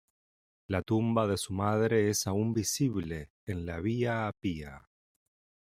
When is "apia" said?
4.27-4.89